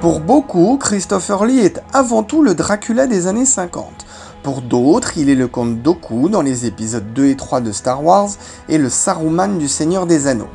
[0.00, 4.06] Pour beaucoup, Christopher Lee est avant tout le Dracula des années 50.
[4.42, 8.02] Pour d'autres, il est le comte Doku dans les épisodes 2 et 3 de Star
[8.02, 8.30] Wars
[8.70, 10.48] et le Saruman du Seigneur des Anneaux.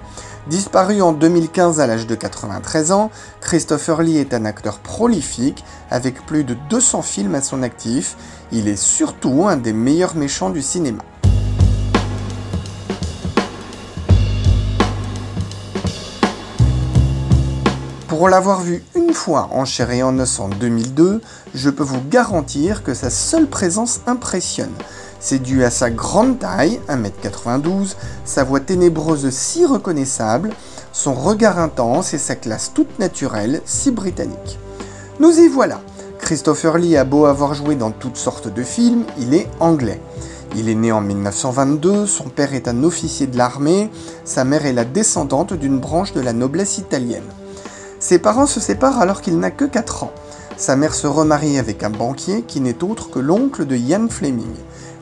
[0.47, 6.25] Disparu en 2015 à l'âge de 93 ans, Christopher Lee est un acteur prolifique avec
[6.25, 8.17] plus de 200 films à son actif.
[8.51, 11.03] Il est surtout un des meilleurs méchants du cinéma.
[18.17, 21.19] Pour l'avoir vu une fois en chair et en os en 2002,
[21.53, 24.71] je peux vous garantir que sa seule présence impressionne.
[25.19, 30.51] C'est dû à sa grande taille, 1m92, sa voix ténébreuse si reconnaissable,
[30.93, 34.59] son regard intense et sa classe toute naturelle si britannique.
[35.19, 35.81] Nous y voilà.
[36.19, 39.99] Christopher Lee a beau avoir joué dans toutes sortes de films, il est anglais.
[40.55, 43.91] Il est né en 1922, son père est un officier de l'armée,
[44.23, 47.25] sa mère est la descendante d'une branche de la noblesse italienne.
[47.99, 50.11] Ses parents se séparent alors qu'il n'a que 4 ans.
[50.57, 54.53] Sa mère se remarie avec un banquier qui n'est autre que l'oncle de Ian Fleming.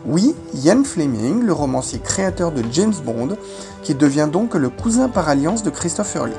[0.06, 3.38] Oui, Ian Fleming, le romancier créateur de James Bond,
[3.84, 6.34] qui devient donc le cousin par alliance de Christopher Lee.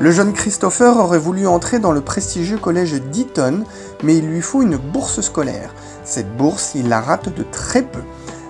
[0.00, 3.64] Le jeune Christopher aurait voulu entrer dans le prestigieux collège d'Eton,
[4.02, 5.74] mais il lui faut une bourse scolaire.
[6.04, 8.00] Cette bourse, il la rate de très peu.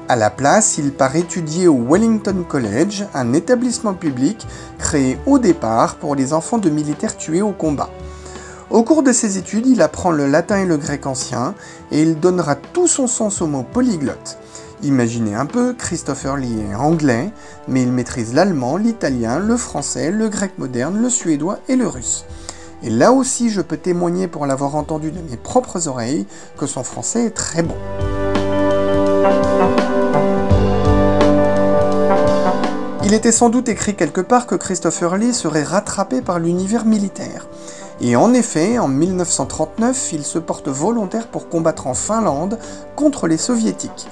[0.07, 4.47] À la place, il part étudier au Wellington College, un établissement public
[4.79, 7.89] créé au départ pour les enfants de militaires tués au combat.
[8.69, 11.55] Au cours de ses études, il apprend le latin et le grec ancien,
[11.91, 14.37] et il donnera tout son sens au mot polyglotte.
[14.83, 17.31] Imaginez un peu, Christopher Lee est anglais,
[17.67, 22.27] mais il maîtrise l'allemand, l'italien, le français, le grec moderne, le suédois et le russe.
[22.83, 26.27] Et là aussi, je peux témoigner pour l'avoir entendu de mes propres oreilles
[26.59, 27.77] que son français est très bon.
[33.05, 37.46] Il était sans doute écrit quelque part que Christopher Lee serait rattrapé par l'univers militaire.
[38.01, 42.58] Et en effet, en 1939, il se porte volontaire pour combattre en Finlande
[42.96, 44.08] contre les soviétiques.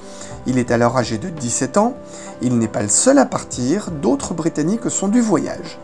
[0.47, 1.95] Il est alors âgé de 17 ans,
[2.43, 5.79] il n'est pas le seul à partir, d'autres Britanniques sont du voyage.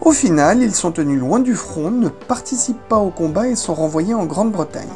[0.00, 3.74] Au final, ils sont tenus loin du front, ne participent pas au combat et sont
[3.74, 4.88] renvoyés en Grande-Bretagne.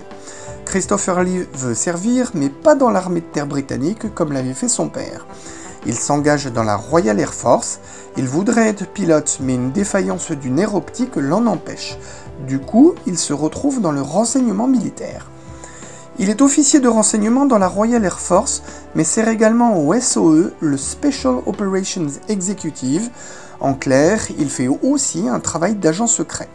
[0.77, 4.91] Christopher Lee veut servir, mais pas dans l'armée de terre britannique comme l'avait fait son
[4.91, 5.27] père.
[5.87, 7.81] Il s'engage dans la Royal Air Force.
[8.19, 11.97] Il voudrait être pilote, mais une défaillance d'une air optique l'en empêche.
[12.47, 15.31] Du coup, il se retrouve dans le renseignement militaire.
[16.19, 18.63] Il est officier de renseignement dans la Royal Air Force,
[18.95, 23.09] mais sert également au SOE, le Special Operations Executive.
[23.61, 26.51] En clair, il fait aussi un travail d'agent secret.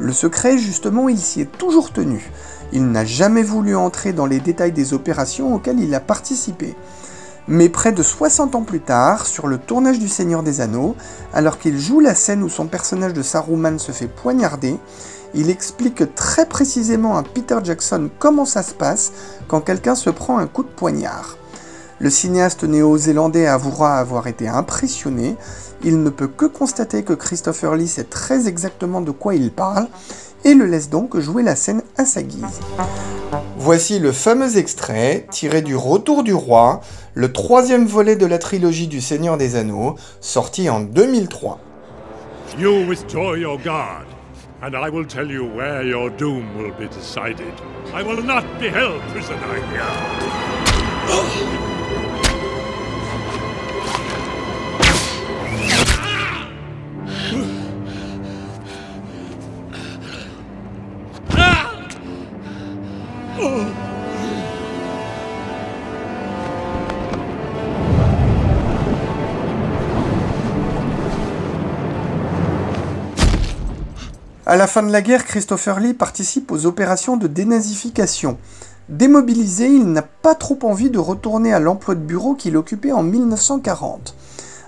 [0.00, 2.32] Le secret, justement, il s'y est toujours tenu.
[2.72, 6.74] Il n'a jamais voulu entrer dans les détails des opérations auxquelles il a participé.
[7.48, 10.96] Mais près de 60 ans plus tard, sur le tournage du Seigneur des Anneaux,
[11.34, 14.78] alors qu'il joue la scène où son personnage de Saruman se fait poignarder,
[15.34, 19.12] il explique très précisément à Peter Jackson comment ça se passe
[19.48, 21.36] quand quelqu'un se prend un coup de poignard.
[21.98, 25.36] Le cinéaste néo-zélandais avouera avoir été impressionné,
[25.84, 29.88] il ne peut que constater que Christopher Lee sait très exactement de quoi il parle
[30.44, 32.60] et le laisse donc jouer la scène à sa guise.
[33.56, 36.80] Voici le fameux extrait tiré du Retour du Roi,
[37.14, 41.58] le troisième volet de la trilogie du Seigneur des Anneaux, sorti en 2003.
[42.58, 44.06] You withdraw your guard,
[44.62, 47.54] and I will tell you where your doom will be decided.
[47.94, 49.38] I will not be held prisoner
[49.72, 51.71] here.
[74.44, 78.36] À la fin de la guerre, Christopher Lee participe aux opérations de dénazification.
[78.88, 83.02] Démobilisé, il n'a pas trop envie de retourner à l'emploi de bureau qu'il occupait en
[83.02, 84.14] 1940.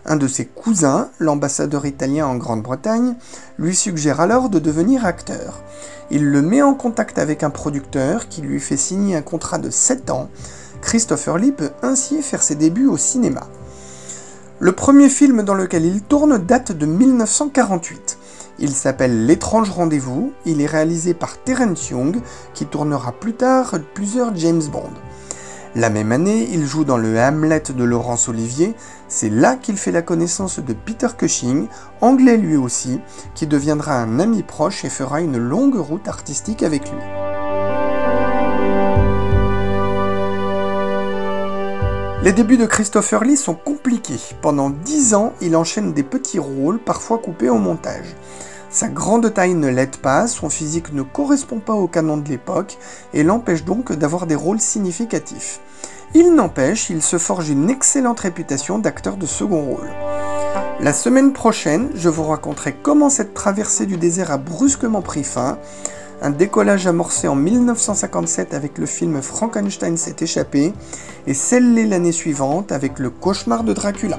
[0.07, 3.15] Un de ses cousins, l'ambassadeur italien en Grande-Bretagne,
[3.59, 5.63] lui suggère alors de devenir acteur.
[6.11, 9.71] Il le met en contact avec un producteur qui lui fait signer un contrat de
[9.71, 10.29] 7 ans.
[10.83, 13.47] Christopher Lee peut ainsi faire ses débuts au cinéma.
[14.61, 18.19] Le premier film dans lequel il tourne date de 1948.
[18.59, 22.21] Il s'appelle L'étrange rendez-vous, il est réalisé par Terence Young,
[22.53, 24.93] qui tournera plus tard plusieurs James Bond.
[25.77, 28.75] La même année, il joue dans le Hamlet de Laurence Olivier,
[29.09, 31.67] c'est là qu'il fait la connaissance de Peter Cushing,
[32.01, 33.01] anglais lui aussi,
[33.35, 37.01] qui deviendra un ami proche et fera une longue route artistique avec lui.
[42.23, 44.21] Les débuts de Christopher Lee sont compliqués.
[44.43, 48.15] Pendant dix ans, il enchaîne des petits rôles, parfois coupés au montage.
[48.75, 52.77] Sa grande taille ne l'aide pas, son physique ne correspond pas au canon de l'époque
[53.13, 55.61] et l'empêche donc d'avoir des rôles significatifs.
[56.13, 59.89] Il n'empêche, il se forge une excellente réputation d'acteur de second rôle.
[60.81, 65.57] La semaine prochaine, je vous raconterai comment cette traversée du désert a brusquement pris fin,
[66.21, 70.73] un décollage amorcé en 1957 avec le film Frankenstein s'est échappé
[71.29, 74.19] et scellé l'année suivante avec le cauchemar de Dracula.